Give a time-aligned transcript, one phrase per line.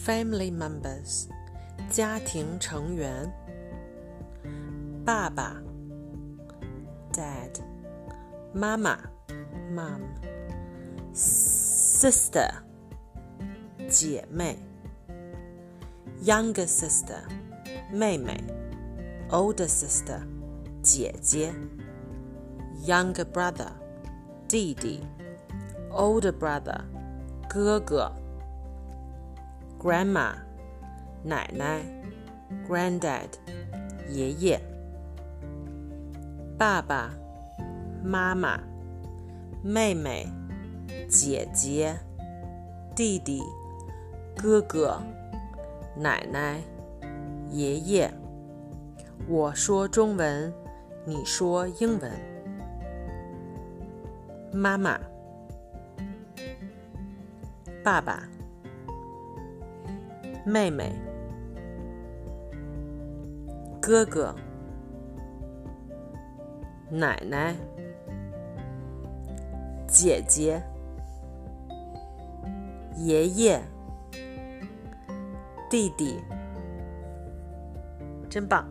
[0.00, 1.26] family members
[1.90, 3.32] 家庭成员，
[5.04, 5.56] 爸爸
[7.12, 7.60] dad，
[8.52, 8.98] 妈妈
[9.72, 12.50] mom。sister
[13.88, 14.58] 姐妹，
[16.22, 17.22] younger sister
[17.90, 18.36] 妹妹，
[19.30, 20.20] older sister
[20.82, 21.54] 姐姐，
[22.84, 23.70] younger brother
[24.46, 25.00] 弟弟，
[25.90, 26.82] older brother
[27.48, 28.12] 哥哥
[29.81, 30.33] ，grandma
[31.23, 31.81] 奶奶
[32.67, 33.29] ，granddad
[34.09, 34.61] 爷爷，
[36.57, 37.11] 爸爸
[38.03, 38.59] 妈妈
[39.63, 40.27] 妹妹。
[41.07, 41.93] 姐姐、
[42.95, 43.41] 弟弟、
[44.37, 45.01] 哥哥、
[45.97, 46.61] 奶奶、
[47.49, 48.13] 爷爷。
[49.27, 50.53] 我说中文，
[51.05, 52.11] 你说英文。
[54.53, 54.97] 妈妈、
[57.83, 58.23] 爸爸、
[60.45, 60.91] 妹妹、
[63.81, 64.35] 哥哥、
[66.89, 67.55] 奶奶、
[69.87, 70.61] 姐姐。
[72.97, 73.59] 爷爷，
[75.69, 76.19] 弟弟，
[78.29, 78.69] 真棒。